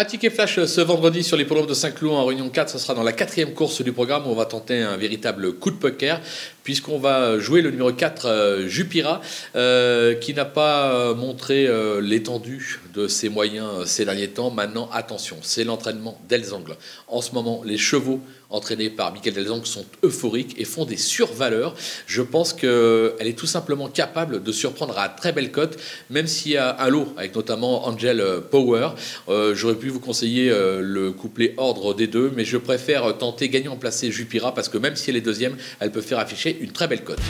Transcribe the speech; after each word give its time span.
Un 0.00 0.04
ticket 0.04 0.30
flash 0.30 0.64
ce 0.64 0.80
vendredi 0.80 1.24
sur 1.24 1.36
les 1.36 1.42
l'hippodrome 1.42 1.66
de 1.66 1.74
Saint-Cloud 1.74 2.12
en 2.12 2.24
Réunion 2.24 2.48
4. 2.50 2.70
Ce 2.70 2.78
sera 2.78 2.94
dans 2.94 3.02
la 3.02 3.12
quatrième 3.12 3.52
course 3.52 3.82
du 3.82 3.92
programme 3.92 4.28
où 4.28 4.30
on 4.30 4.36
va 4.36 4.46
tenter 4.46 4.80
un 4.80 4.96
véritable 4.96 5.54
coup 5.54 5.72
de 5.72 5.76
poker 5.76 6.20
puisqu'on 6.68 6.98
va 6.98 7.38
jouer 7.38 7.62
le 7.62 7.70
numéro 7.70 7.90
4, 7.90 8.26
euh, 8.26 8.68
Jupira, 8.68 9.22
euh, 9.56 10.14
qui 10.16 10.34
n'a 10.34 10.44
pas 10.44 10.92
euh, 10.92 11.14
montré 11.14 11.66
l'étendue 12.02 12.80
de 12.92 13.08
ses 13.08 13.30
moyens 13.30 13.86
ces 13.86 14.04
derniers 14.04 14.28
temps. 14.28 14.50
Maintenant, 14.50 14.90
attention, 14.92 15.38
c'est 15.40 15.64
l'entraînement 15.64 16.20
d'Elzangle. 16.28 16.76
En 17.06 17.22
ce 17.22 17.32
moment, 17.32 17.62
les 17.64 17.78
chevaux 17.78 18.20
entraînés 18.50 18.88
par 18.88 19.12
Michael 19.12 19.34
Delzang 19.34 19.64
sont 19.64 19.84
euphoriques 20.02 20.54
et 20.58 20.64
font 20.64 20.86
des 20.86 20.96
survaleurs. 20.96 21.74
Je 22.06 22.22
pense 22.22 22.54
qu'elle 22.54 23.12
est 23.20 23.38
tout 23.38 23.46
simplement 23.46 23.88
capable 23.88 24.42
de 24.42 24.52
surprendre 24.52 24.98
à 24.98 25.08
très 25.10 25.32
belle 25.32 25.52
cote, 25.52 25.78
même 26.08 26.26
s'il 26.26 26.52
y 26.52 26.56
a 26.56 26.80
un 26.80 26.88
lot, 26.88 27.12
avec 27.18 27.34
notamment 27.34 27.86
Angel 27.86 28.24
Power. 28.50 28.90
J'aurais 29.28 29.74
pu 29.74 29.90
vous 29.90 30.00
conseiller 30.00 30.50
le 30.50 31.12
couplet 31.12 31.52
ordre 31.58 31.92
des 31.92 32.06
deux, 32.06 32.32
mais 32.34 32.46
je 32.46 32.56
préfère 32.56 33.18
tenter 33.18 33.50
gagnant 33.50 33.76
placé 33.76 34.10
Jupira 34.10 34.54
parce 34.54 34.70
que 34.70 34.78
même 34.78 34.96
si 34.96 35.10
elle 35.10 35.16
est 35.16 35.20
deuxième, 35.20 35.56
elle 35.80 35.92
peut 35.92 36.00
faire 36.00 36.18
afficher 36.18 36.57
une 36.60 36.72
très 36.72 36.88
belle 36.88 37.04
cote. 37.04 37.20